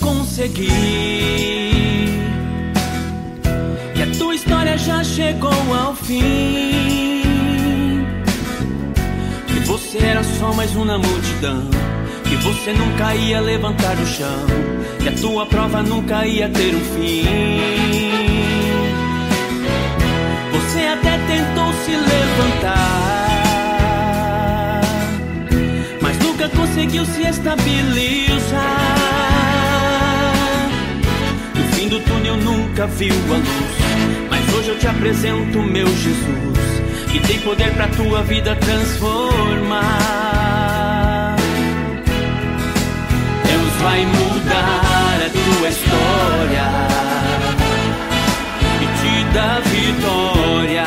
[0.00, 0.70] conseguir.
[3.94, 6.22] E a tua história já chegou ao fim.
[9.46, 11.62] Que você era só mais um na multidão.
[12.24, 14.46] Que você nunca ia levantar do chão.
[15.00, 17.24] Que a tua prova nunca ia ter um fim.
[20.52, 22.99] Você até tentou se levantar,
[26.70, 28.60] conseguiu se estabilizar.
[31.56, 33.48] No fim do túnel nunca viu a luz,
[34.30, 36.58] mas hoje eu te apresento meu Jesus,
[37.10, 39.80] que tem poder pra tua vida transformar.
[43.44, 46.70] Deus vai mudar a tua história
[49.32, 50.84] da vitória.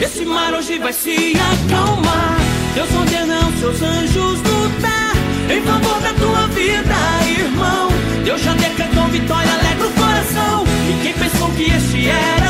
[0.00, 2.41] Esse mar hoje vai se acalmar.
[2.74, 5.12] Deus ordena os seus anjos lutar
[5.50, 6.94] em favor da tua vida,
[7.28, 7.88] irmão.
[8.24, 10.64] Deus já decretou vitória, alegra o coração.
[10.88, 12.41] E quem pensou que este era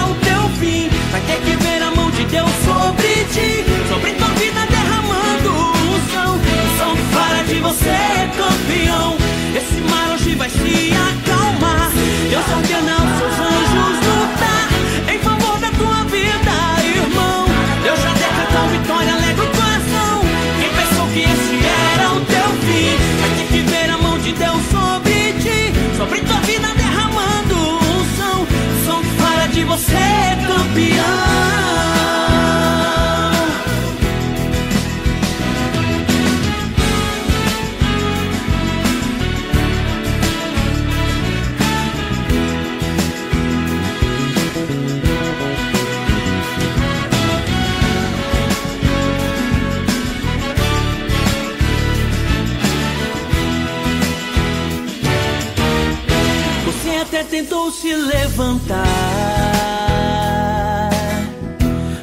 [57.30, 58.84] Tentou se levantar,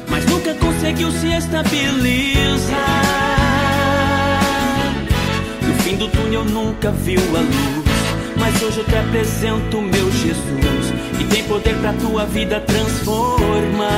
[0.08, 2.76] mas nunca conseguiu se estabilizar.
[5.62, 7.86] No fim do túnel nunca viu a luz,
[8.36, 13.94] mas hoje eu te apresento meu Jesus, que tem poder pra tua vida transformar.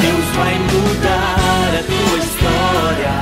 [0.00, 3.14] Deus vai mudar a tua história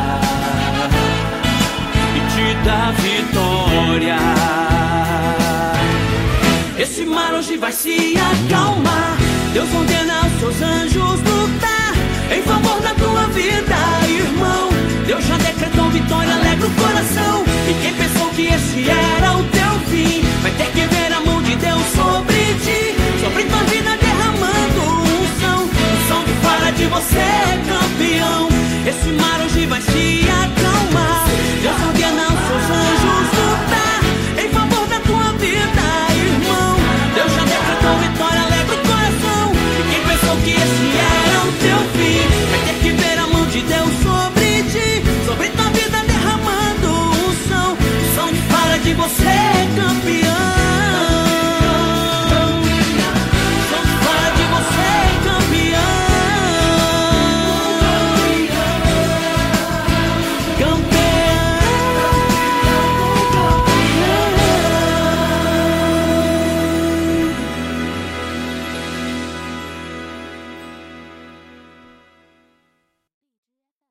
[2.16, 4.35] e te dar vitória.
[6.88, 9.18] Esse mar hoje vai se acalmar.
[9.52, 11.85] Deus ordena os seus anjos lutar em